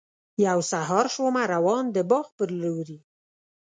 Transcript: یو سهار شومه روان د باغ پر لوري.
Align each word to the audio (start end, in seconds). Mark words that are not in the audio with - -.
یو 0.47 0.59
سهار 0.71 1.05
شومه 1.15 1.43
روان 1.53 1.83
د 1.95 1.97
باغ 2.09 2.27
پر 2.37 2.49
لوري. 2.63 2.99